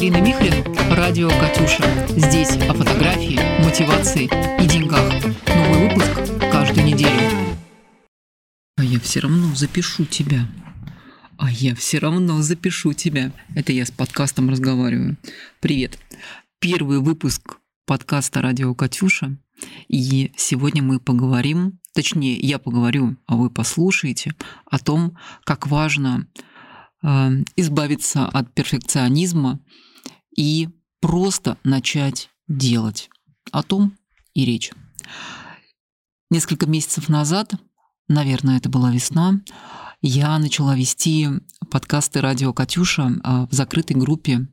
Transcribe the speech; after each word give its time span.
Карина 0.00 0.22
Михрин, 0.22 0.64
радио 0.94 1.28
«Катюша». 1.28 1.84
Здесь 2.08 2.56
о 2.56 2.72
фотографии, 2.72 3.38
мотивации 3.62 4.30
и 4.58 4.66
деньгах. 4.66 5.12
Новый 5.46 5.88
выпуск 5.88 6.40
каждую 6.50 6.86
неделю. 6.86 7.58
А 8.78 8.82
я 8.82 8.98
все 8.98 9.20
равно 9.20 9.54
запишу 9.54 10.06
тебя. 10.06 10.48
А 11.36 11.50
я 11.50 11.74
все 11.74 11.98
равно 11.98 12.40
запишу 12.40 12.94
тебя. 12.94 13.30
Это 13.54 13.74
я 13.74 13.84
с 13.84 13.90
подкастом 13.90 14.48
разговариваю. 14.48 15.18
Привет. 15.60 15.98
Первый 16.60 17.00
выпуск 17.00 17.58
подкаста 17.84 18.40
«Радио 18.40 18.74
Катюша». 18.74 19.36
И 19.88 20.32
сегодня 20.34 20.82
мы 20.82 20.98
поговорим, 20.98 21.78
точнее, 21.92 22.38
я 22.38 22.58
поговорю, 22.58 23.18
а 23.26 23.36
вы 23.36 23.50
послушаете, 23.50 24.34
о 24.64 24.78
том, 24.78 25.18
как 25.44 25.66
важно 25.66 26.26
Э, 27.02 27.30
избавиться 27.56 28.26
от 28.26 28.52
перфекционизма 28.52 29.60
и 30.36 30.68
просто 31.00 31.58
начать 31.64 32.30
делать. 32.48 33.10
О 33.52 33.62
том 33.62 33.96
и 34.34 34.44
речь. 34.44 34.72
Несколько 36.30 36.66
месяцев 36.66 37.08
назад, 37.08 37.54
наверное, 38.08 38.58
это 38.58 38.68
была 38.68 38.92
весна, 38.92 39.40
я 40.02 40.38
начала 40.38 40.76
вести 40.76 41.28
подкасты 41.70 42.20
«Радио 42.20 42.52
Катюша» 42.52 43.10
э, 43.22 43.46
в 43.50 43.54
закрытой 43.54 43.94
группе 43.94 44.46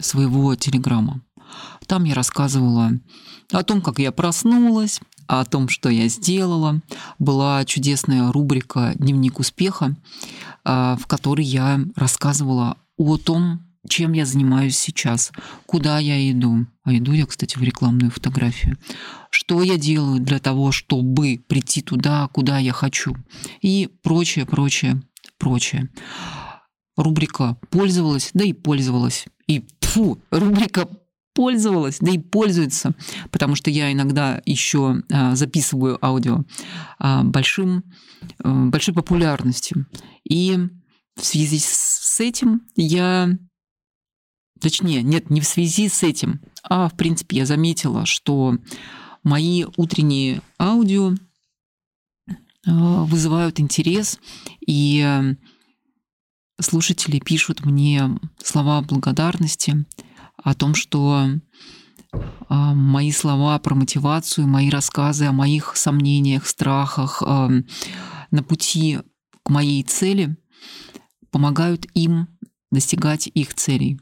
своего 0.00 0.54
телеграма. 0.56 1.20
Там 1.86 2.04
я 2.04 2.14
рассказывала 2.14 2.92
о 3.52 3.62
том, 3.62 3.82
как 3.82 3.98
я 3.98 4.10
проснулась, 4.10 5.00
о 5.26 5.44
том, 5.44 5.68
что 5.68 5.88
я 5.88 6.08
сделала. 6.08 6.80
Была 7.18 7.64
чудесная 7.64 8.32
рубрика 8.32 8.92
«Дневник 8.96 9.38
успеха», 9.38 9.96
а, 10.64 10.96
в 10.96 11.06
которой 11.06 11.44
я 11.44 11.80
рассказывала 11.94 12.78
о 12.96 13.16
том, 13.16 13.60
чем 13.88 14.12
я 14.12 14.24
занимаюсь 14.24 14.76
сейчас, 14.76 15.32
куда 15.66 15.98
я 15.98 16.30
иду. 16.30 16.66
А 16.84 16.94
иду 16.94 17.12
я, 17.12 17.26
кстати, 17.26 17.56
в 17.56 17.62
рекламную 17.62 18.10
фотографию. 18.10 18.78
Что 19.30 19.62
я 19.62 19.76
делаю 19.76 20.20
для 20.20 20.38
того, 20.38 20.72
чтобы 20.72 21.42
прийти 21.48 21.82
туда, 21.82 22.28
куда 22.28 22.58
я 22.58 22.72
хочу. 22.72 23.16
И 23.60 23.88
прочее, 24.02 24.46
прочее, 24.46 25.02
прочее. 25.38 25.90
Рубрика 26.96 27.58
«Пользовалась», 27.70 28.30
да 28.34 28.44
и 28.44 28.52
пользовалась. 28.52 29.26
И 29.48 29.66
фу, 29.80 30.20
рубрика 30.30 30.88
пользовалась, 31.34 31.98
да 32.00 32.12
и 32.12 32.18
пользуется, 32.18 32.94
потому 33.30 33.56
что 33.56 33.68
я 33.68 33.92
иногда 33.92 34.40
еще 34.46 35.02
а, 35.10 35.34
записываю 35.34 35.98
аудио 36.04 36.44
а, 36.98 37.24
большим, 37.24 37.82
а, 38.38 38.66
большой 38.66 38.94
популярностью. 38.94 39.86
И 40.22 40.56
в 41.16 41.24
связи 41.24 41.58
с 41.58 42.20
этим 42.20 42.62
я 42.76 43.36
Точнее, 44.64 45.02
нет, 45.02 45.28
не 45.28 45.42
в 45.42 45.46
связи 45.46 45.90
с 45.90 46.02
этим, 46.02 46.40
а 46.62 46.88
в 46.88 46.96
принципе 46.96 47.36
я 47.36 47.44
заметила, 47.44 48.06
что 48.06 48.56
мои 49.22 49.66
утренние 49.76 50.40
аудио 50.58 51.12
вызывают 52.64 53.60
интерес, 53.60 54.18
и 54.66 55.36
слушатели 56.58 57.18
пишут 57.18 57.66
мне 57.66 58.08
слова 58.42 58.80
благодарности, 58.80 59.84
о 60.42 60.54
том, 60.54 60.74
что 60.74 61.28
а, 62.48 62.72
мои 62.72 63.12
слова 63.12 63.58
про 63.58 63.74
мотивацию, 63.74 64.46
мои 64.46 64.70
рассказы 64.70 65.26
о 65.26 65.32
моих 65.32 65.76
сомнениях, 65.76 66.46
страхах 66.46 67.22
а, 67.22 67.50
на 68.30 68.42
пути 68.42 69.00
к 69.42 69.50
моей 69.50 69.82
цели 69.82 70.38
помогают 71.30 71.84
им 71.92 72.28
достигать 72.70 73.26
их 73.26 73.52
целей. 73.52 74.00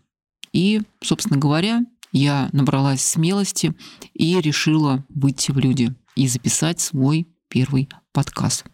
И, 0.52 0.82
собственно 1.00 1.38
говоря, 1.38 1.84
я 2.12 2.50
набралась 2.52 3.02
смелости 3.02 3.74
и 4.12 4.40
решила 4.40 5.04
выйти 5.08 5.50
в 5.50 5.58
люди 5.58 5.94
и 6.14 6.28
записать 6.28 6.80
свой 6.80 7.26
первый 7.48 7.88
подкаст, 8.12 8.64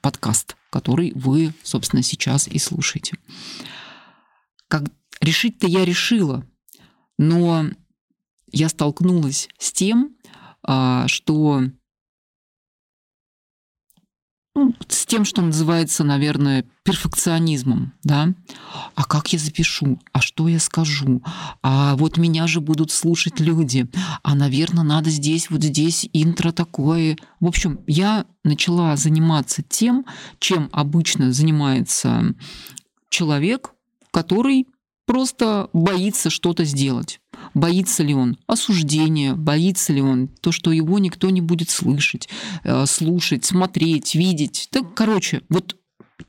подкаст, 0.00 0.56
который 0.70 1.12
вы, 1.14 1.52
собственно, 1.62 2.02
сейчас 2.02 2.46
и 2.46 2.58
слушаете. 2.58 3.16
Как 4.68 4.84
решить-то 5.20 5.66
я 5.66 5.84
решила, 5.84 6.46
но 7.18 7.66
я 8.52 8.68
столкнулась 8.68 9.48
с 9.58 9.72
тем, 9.72 10.16
а, 10.62 11.08
что 11.08 11.62
ну, 14.58 14.74
с 14.88 15.06
тем, 15.06 15.24
что 15.24 15.40
называется, 15.40 16.02
наверное, 16.02 16.64
перфекционизмом, 16.82 17.92
да. 18.02 18.34
А 18.96 19.04
как 19.04 19.32
я 19.32 19.38
запишу? 19.38 20.00
А 20.12 20.20
что 20.20 20.48
я 20.48 20.58
скажу? 20.58 21.22
А 21.62 21.94
вот 21.94 22.16
меня 22.16 22.48
же 22.48 22.60
будут 22.60 22.90
слушать 22.90 23.38
люди. 23.38 23.88
А, 24.24 24.34
наверное, 24.34 24.82
надо 24.82 25.10
здесь, 25.10 25.48
вот 25.48 25.62
здесь 25.62 26.08
интро 26.12 26.50
такое. 26.50 27.16
В 27.38 27.46
общем, 27.46 27.78
я 27.86 28.26
начала 28.42 28.96
заниматься 28.96 29.62
тем, 29.62 30.04
чем 30.40 30.70
обычно 30.72 31.32
занимается 31.32 32.34
человек, 33.10 33.70
который 34.10 34.66
просто 35.08 35.70
боится 35.72 36.28
что-то 36.28 36.64
сделать. 36.64 37.18
Боится 37.54 38.02
ли 38.02 38.14
он 38.14 38.36
осуждения, 38.46 39.32
боится 39.32 39.94
ли 39.94 40.02
он 40.02 40.28
то, 40.28 40.52
что 40.52 40.70
его 40.70 40.98
никто 40.98 41.30
не 41.30 41.40
будет 41.40 41.70
слышать, 41.70 42.28
э, 42.62 42.84
слушать, 42.84 43.46
смотреть, 43.46 44.14
видеть. 44.14 44.68
Так, 44.70 44.92
короче, 44.94 45.40
вот 45.48 45.76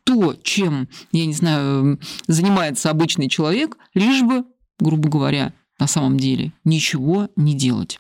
то, 0.06 0.34
чем, 0.44 0.88
я 1.12 1.26
не 1.26 1.34
знаю, 1.34 2.00
занимается 2.28 2.90
обычный 2.90 3.28
человек, 3.28 3.78
лишь 3.94 4.22
бы, 4.22 4.46
грубо 4.80 5.10
говоря, 5.10 5.54
на 5.78 5.88
самом 5.88 6.18
деле 6.18 6.54
ничего 6.64 7.30
не 7.36 7.56
делать. 7.56 8.00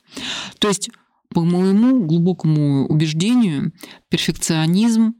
То 0.59 0.69
есть, 0.69 0.89
по 1.33 1.41
моему 1.41 2.05
глубокому 2.05 2.87
убеждению, 2.87 3.73
перфекционизм 4.07 5.15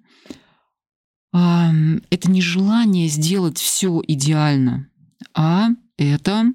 это 1.32 2.32
не 2.32 2.42
желание 2.42 3.08
сделать 3.08 3.60
все 3.60 4.02
идеально, 4.08 4.90
а 5.34 5.70
это 5.98 6.46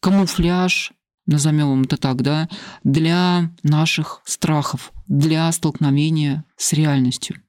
камуфляж, 0.00 0.92
назовем 1.26 1.82
это 1.82 1.96
так, 1.96 2.22
да, 2.22 2.48
для 2.84 3.50
наших 3.62 4.22
страхов, 4.24 4.92
для 5.08 5.50
столкновения 5.52 6.44
с 6.56 6.72
реальностью. 6.72 7.40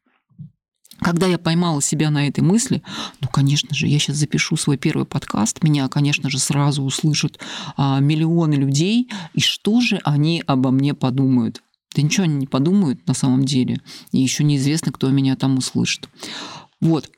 Когда 1.00 1.28
я 1.28 1.38
поймала 1.38 1.82
себя 1.82 2.10
на 2.10 2.28
этой 2.28 2.40
мысли, 2.40 2.82
ну, 3.22 3.28
конечно 3.28 3.76
же, 3.76 3.88
я 3.88 4.00
сейчас 4.00 4.16
запишу 4.16 4.58
свой 4.58 4.78
первый 4.78 5.06
подкаст, 5.06 5.62
меня, 5.62 5.88
конечно 5.90 6.30
же, 6.30 6.40
сразу 6.40 6.82
услышат 6.84 7.40
а, 7.76 8.00
миллионы 8.00 8.56
людей, 8.56 9.08
и 9.34 9.40
что 9.40 9.80
же 9.80 10.02
они 10.04 10.44
обо 10.48 10.72
мне 10.72 10.96
подумают? 10.96 11.62
Да 11.96 12.02
ничего 12.02 12.24
они 12.24 12.36
не 12.36 12.48
подумают 12.48 13.06
на 13.08 13.14
самом 13.14 13.46
деле, 13.46 13.80
и 14.12 14.20
еще 14.20 14.44
неизвестно, 14.44 14.92
кто 14.92 15.10
меня 15.10 15.36
там 15.36 15.58
услышит. 15.58 16.10
Вот. 16.82 17.10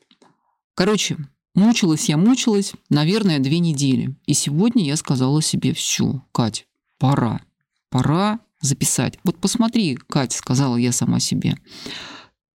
Короче, 0.75 1.17
Мучилась 1.55 2.09
я, 2.09 2.17
мучилась, 2.17 2.73
наверное, 2.89 3.39
две 3.39 3.59
недели. 3.59 4.15
И 4.25 4.33
сегодня 4.33 4.85
я 4.85 4.95
сказала 4.95 5.41
себе, 5.41 5.73
все, 5.73 6.23
Кать, 6.31 6.67
пора, 6.97 7.41
пора 7.89 8.39
записать. 8.61 9.17
Вот 9.23 9.37
посмотри, 9.39 9.95
Кать, 9.95 10.33
сказала 10.33 10.75
я 10.75 10.91
сама 10.91 11.19
себе, 11.19 11.57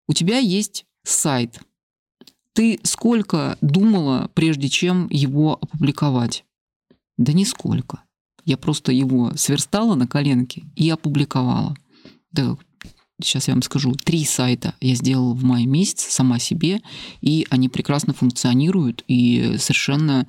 у 0.06 0.12
тебя 0.12 0.38
есть 0.38 0.86
сайт. 1.02 1.60
Ты 2.52 2.78
сколько 2.84 3.58
думала, 3.60 4.30
прежде 4.34 4.68
чем 4.68 5.08
его 5.10 5.58
опубликовать? 5.60 6.44
Да 7.16 7.32
нисколько. 7.32 8.02
Я 8.44 8.56
просто 8.56 8.92
его 8.92 9.32
сверстала 9.36 9.94
на 9.94 10.06
коленке 10.06 10.64
и 10.76 10.88
опубликовала. 10.90 11.76
Да 12.30 12.56
сейчас 13.22 13.48
я 13.48 13.54
вам 13.54 13.62
скажу, 13.62 13.92
три 13.92 14.24
сайта 14.24 14.74
я 14.80 14.94
сделала 14.94 15.34
в 15.34 15.44
мае 15.44 15.66
месяце 15.66 16.10
сама 16.10 16.38
себе, 16.38 16.80
и 17.20 17.46
они 17.50 17.68
прекрасно 17.68 18.12
функционируют 18.12 19.04
и 19.06 19.56
совершенно 19.58 20.26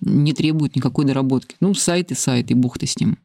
не 0.00 0.32
требуют 0.32 0.76
никакой 0.76 1.04
доработки. 1.04 1.56
Ну, 1.60 1.74
сайт 1.74 2.10
и 2.12 2.14
сайт, 2.14 2.50
и 2.50 2.54
бог 2.54 2.78
ты 2.78 2.86
с 2.86 2.98
ним. 2.98 3.18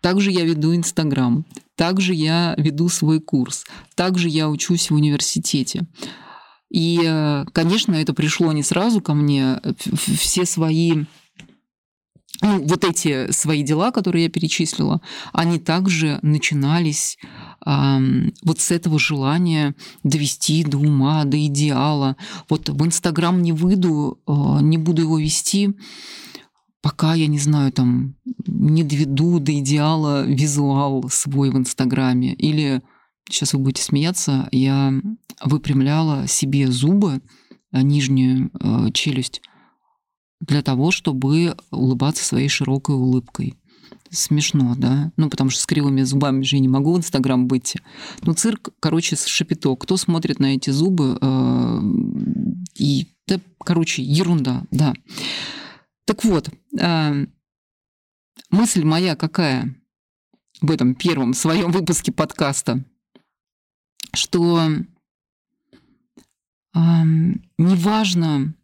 Также 0.00 0.30
я 0.30 0.44
веду 0.44 0.74
Инстаграм, 0.74 1.46
также 1.76 2.14
я 2.14 2.54
веду 2.58 2.88
свой 2.88 3.20
курс, 3.20 3.64
также 3.94 4.28
я 4.28 4.48
учусь 4.50 4.90
в 4.90 4.94
университете. 4.94 5.86
И, 6.70 7.44
конечно, 7.52 7.94
это 7.94 8.12
пришло 8.12 8.52
не 8.52 8.62
сразу 8.62 9.00
ко 9.00 9.14
мне. 9.14 9.60
Все 10.18 10.44
свои 10.44 11.04
ну, 12.42 12.62
вот 12.64 12.84
эти 12.84 13.30
свои 13.30 13.62
дела, 13.62 13.90
которые 13.90 14.24
я 14.24 14.30
перечислила, 14.30 15.00
они 15.32 15.58
также 15.58 16.18
начинались 16.22 17.16
э, 17.22 17.26
вот 17.64 18.60
с 18.60 18.70
этого 18.70 18.98
желания 18.98 19.74
довести 20.02 20.64
до 20.64 20.78
ума, 20.78 21.24
до 21.24 21.44
идеала. 21.46 22.16
Вот 22.48 22.68
в 22.68 22.84
Инстаграм 22.84 23.42
не 23.42 23.52
выйду, 23.52 24.18
э, 24.26 24.32
не 24.60 24.78
буду 24.78 25.02
его 25.02 25.18
вести, 25.18 25.74
пока 26.82 27.14
я 27.14 27.26
не 27.26 27.38
знаю, 27.38 27.72
там, 27.72 28.16
не 28.46 28.84
доведу 28.84 29.38
до 29.38 29.58
идеала 29.58 30.26
визуал 30.26 31.08
свой 31.08 31.50
в 31.50 31.56
Инстаграме. 31.56 32.34
Или, 32.34 32.82
сейчас 33.28 33.54
вы 33.54 33.60
будете 33.60 33.82
смеяться, 33.82 34.48
я 34.52 34.92
выпрямляла 35.42 36.26
себе 36.28 36.70
зубы, 36.70 37.22
нижнюю 37.72 38.50
э, 38.60 38.90
челюсть, 38.92 39.40
для 40.40 40.62
того, 40.62 40.90
чтобы 40.90 41.56
улыбаться 41.70 42.24
своей 42.24 42.48
широкой 42.48 42.94
улыбкой. 42.94 43.54
Смешно, 44.14 44.74
да? 44.76 45.12
Ну, 45.16 45.28
потому 45.28 45.50
что 45.50 45.60
с 45.60 45.66
кривыми 45.66 46.02
зубами 46.02 46.42
же 46.42 46.56
я 46.56 46.60
не 46.60 46.68
могу 46.68 46.94
в 46.94 46.98
Инстаграм 46.98 47.48
выйти. 47.48 47.80
Ну, 48.22 48.32
цирк, 48.32 48.70
короче, 48.78 49.16
с 49.16 49.26
шапито. 49.26 49.74
Кто 49.74 49.96
смотрит 49.96 50.38
на 50.38 50.54
эти 50.54 50.70
зубы? 50.70 51.18
Э, 51.20 51.80
и, 52.76 53.08
да, 53.26 53.40
короче, 53.58 54.02
ерунда, 54.02 54.62
да. 54.70 54.94
Так 56.04 56.22
вот, 56.24 56.48
э, 56.78 57.26
мысль 58.50 58.84
моя 58.84 59.16
какая 59.16 59.74
в 60.60 60.70
этом 60.70 60.94
первом 60.94 61.34
своем 61.34 61.72
выпуске 61.72 62.12
подкаста, 62.12 62.84
что 64.12 64.70
э, 66.74 66.78
неважно, 67.58 68.54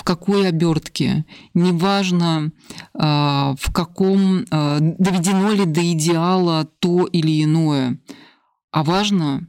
в 0.00 0.02
какой 0.02 0.48
обертке, 0.48 1.26
неважно, 1.52 2.52
а, 2.94 3.54
в 3.58 3.70
каком 3.70 4.46
а, 4.50 4.78
доведено 4.80 5.52
ли 5.52 5.66
до 5.66 5.92
идеала 5.92 6.64
то 6.78 7.04
или 7.04 7.44
иное, 7.44 8.00
а 8.70 8.82
важно 8.82 9.46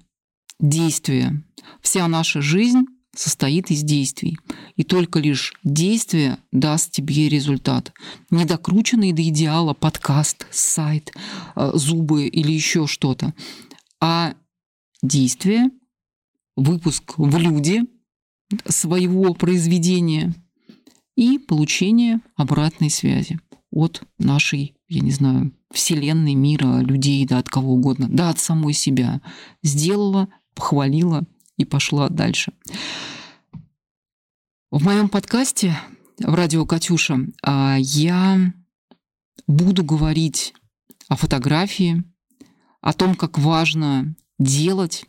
действие. 0.59 1.45
Вся 1.79 2.05
наша 2.09 2.41
жизнь 2.41 2.83
состоит 3.15 3.71
из 3.71 3.83
действий. 3.83 4.37
И 4.75 4.83
только 4.83 5.19
лишь 5.19 5.53
действие 5.63 6.37
даст 6.51 6.91
тебе 6.91 7.29
результат. 7.29 7.93
Не 8.29 8.43
докрученный 8.43 9.13
до 9.13 9.21
идеала 9.29 9.73
подкаст, 9.73 10.47
сайт, 10.51 11.13
а, 11.55 11.71
зубы 11.77 12.27
или 12.27 12.51
еще 12.51 12.87
что-то, 12.87 13.33
а 14.01 14.33
действие, 15.01 15.69
выпуск 16.57 17.13
в 17.15 17.37
люди– 17.37 17.83
своего 18.65 19.33
произведения 19.33 20.33
и 21.15 21.37
получение 21.37 22.21
обратной 22.35 22.89
связи 22.89 23.39
от 23.71 24.03
нашей, 24.17 24.75
я 24.87 25.01
не 25.01 25.11
знаю, 25.11 25.53
вселенной, 25.71 26.35
мира, 26.35 26.79
людей, 26.79 27.25
да, 27.25 27.39
от 27.39 27.49
кого 27.49 27.73
угодно, 27.73 28.07
да, 28.09 28.29
от 28.29 28.39
самой 28.39 28.73
себя. 28.73 29.21
Сделала, 29.63 30.27
похвалила 30.53 31.25
и 31.57 31.65
пошла 31.65 32.09
дальше. 32.09 32.53
В 34.69 34.83
моем 34.83 35.09
подкасте 35.09 35.77
в 36.19 36.33
радио 36.33 36.65
Катюша 36.65 37.19
а, 37.43 37.77
я 37.79 38.53
буду 39.47 39.83
говорить 39.83 40.53
о 41.07 41.15
фотографии, 41.15 42.03
о 42.81 42.93
том, 42.93 43.15
как 43.15 43.37
важно 43.37 44.15
делать, 44.39 45.05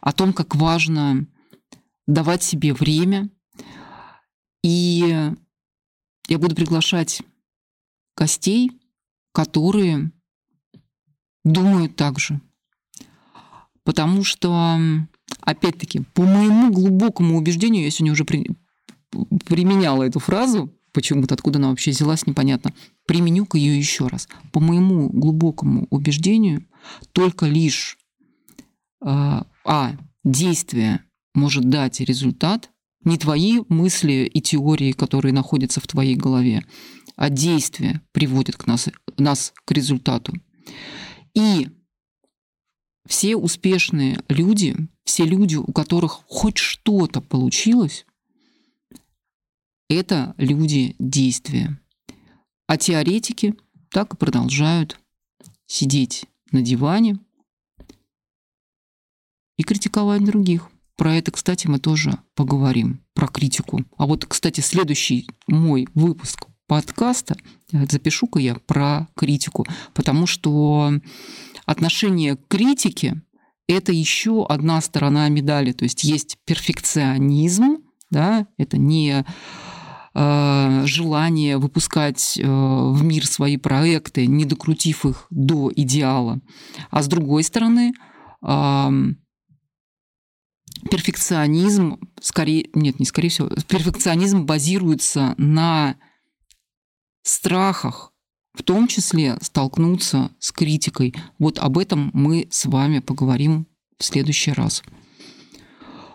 о 0.00 0.12
том, 0.12 0.32
как 0.32 0.54
важно 0.54 1.26
давать 2.12 2.42
себе 2.42 2.74
время. 2.74 3.30
И 4.62 5.32
я 6.28 6.38
буду 6.38 6.54
приглашать 6.54 7.22
гостей, 8.16 8.72
которые 9.32 10.12
думают 11.44 11.96
так 11.96 12.18
же. 12.18 12.40
Потому 13.84 14.24
что, 14.24 14.78
опять-таки, 15.40 16.00
по 16.12 16.22
моему 16.22 16.70
глубокому 16.72 17.38
убеждению, 17.38 17.84
я 17.84 17.90
сегодня 17.90 18.12
уже 18.12 18.24
при, 18.24 18.46
применяла 19.46 20.02
эту 20.02 20.18
фразу, 20.18 20.70
почему-то 20.92 21.34
откуда 21.34 21.58
она 21.58 21.70
вообще 21.70 21.92
взялась, 21.92 22.26
непонятно. 22.26 22.74
Применю-ка 23.06 23.56
ее 23.56 23.78
еще 23.78 24.06
раз. 24.08 24.28
По 24.52 24.60
моему 24.60 25.08
глубокому 25.08 25.86
убеждению, 25.90 26.66
только 27.12 27.46
лишь 27.46 27.96
а, 29.00 29.46
а 29.64 29.96
действие 30.24 31.02
может 31.34 31.68
дать 31.68 32.00
результат, 32.00 32.70
не 33.04 33.16
твои 33.16 33.60
мысли 33.68 34.30
и 34.32 34.40
теории, 34.40 34.92
которые 34.92 35.32
находятся 35.32 35.80
в 35.80 35.86
твоей 35.86 36.16
голове, 36.16 36.64
а 37.16 37.30
действия 37.30 38.02
приводят 38.12 38.56
к 38.56 38.66
нас, 38.66 38.88
нас 39.16 39.52
к 39.64 39.72
результату. 39.72 40.34
И 41.34 41.68
все 43.06 43.36
успешные 43.36 44.22
люди, 44.28 44.76
все 45.04 45.24
люди, 45.24 45.56
у 45.56 45.72
которых 45.72 46.22
хоть 46.26 46.58
что-то 46.58 47.20
получилось, 47.20 48.06
это 49.88 50.34
люди 50.36 50.94
действия. 50.98 51.80
А 52.66 52.76
теоретики 52.76 53.56
так 53.90 54.14
и 54.14 54.16
продолжают 54.16 55.00
сидеть 55.66 56.26
на 56.52 56.62
диване 56.62 57.18
и 59.56 59.64
критиковать 59.64 60.24
других. 60.24 60.70
Про 61.00 61.14
это, 61.14 61.30
кстати, 61.30 61.66
мы 61.66 61.78
тоже 61.78 62.18
поговорим, 62.34 63.00
про 63.14 63.26
критику. 63.26 63.86
А 63.96 64.04
вот, 64.04 64.26
кстати, 64.26 64.60
следующий 64.60 65.26
мой 65.46 65.88
выпуск 65.94 66.44
подкаста 66.66 67.38
э, 67.72 67.86
запишу-ка 67.86 68.38
я 68.38 68.56
про 68.66 69.08
критику, 69.16 69.66
потому 69.94 70.26
что 70.26 70.92
отношение 71.64 72.36
к 72.36 72.46
критике– 72.48 73.22
это 73.66 73.92
еще 73.92 74.44
одна 74.46 74.78
сторона 74.82 75.26
медали. 75.30 75.72
То 75.72 75.84
есть 75.84 76.04
есть 76.04 76.36
перфекционизм, 76.44 77.78
да, 78.10 78.46
это 78.58 78.76
не 78.76 79.24
э, 80.14 80.82
желание 80.84 81.56
выпускать 81.56 82.36
э, 82.36 82.46
в 82.46 83.02
мир 83.02 83.26
свои 83.26 83.56
проекты, 83.56 84.26
не 84.26 84.44
докрутив 84.44 85.06
их 85.06 85.26
до 85.30 85.72
идеала. 85.74 86.40
А 86.90 87.02
с 87.02 87.08
другой 87.08 87.42
стороны, 87.42 87.94
перфекционизм, 90.88 91.98
скорее, 92.20 92.68
нет, 92.74 92.98
не 92.98 93.06
скорее 93.06 93.28
всего, 93.28 93.48
перфекционизм 93.68 94.44
базируется 94.44 95.34
на 95.36 95.96
страхах, 97.22 98.12
в 98.54 98.62
том 98.62 98.88
числе 98.88 99.36
столкнуться 99.40 100.30
с 100.38 100.52
критикой. 100.52 101.14
Вот 101.38 101.58
об 101.58 101.78
этом 101.78 102.10
мы 102.12 102.48
с 102.50 102.66
вами 102.66 103.00
поговорим 103.00 103.66
в 103.98 104.04
следующий 104.04 104.52
раз. 104.52 104.82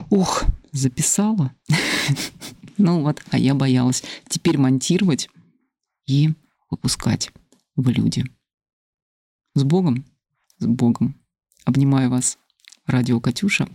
Ух, 0.10 0.44
записала. 0.72 1.54
Ну 2.78 3.04
вот, 3.04 3.24
а 3.32 3.38
я 3.38 3.54
боялась. 3.54 4.04
Теперь 4.28 4.58
монтировать 4.58 5.30
и 6.08 6.34
выпускать 6.70 7.32
в 7.78 7.88
люди. 7.88 8.26
С 9.54 9.64
Богом, 9.64 10.04
с 10.58 10.66
Богом. 10.66 11.16
Обнимаю 11.64 12.10
вас. 12.10 12.38
Радио 12.86 13.22
Катюша 13.22 13.70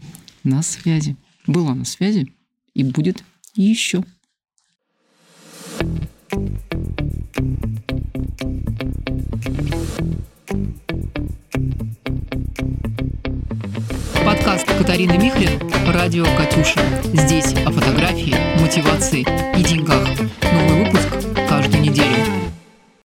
на 0.45 0.63
связи. 0.63 1.17
Была 1.47 1.75
на 1.75 1.85
связи 1.85 2.33
и 2.75 2.85
будет 2.85 3.25
еще. 3.55 4.03
Подкаст 14.25 14.67
Катарины 14.67 15.19
Михлин 15.19 15.61
«Радио 15.87 16.25
Катюша». 16.37 16.81
Здесь 17.13 17.53
о 17.67 17.71
фотографии, 17.73 18.61
мотивации 18.61 19.23
и 19.59 19.65
деньгах. 19.65 20.30